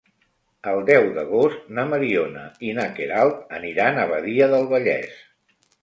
[0.71, 5.27] El deu d'agost na Mariona i na Queralt aniran a Badia del Vallès.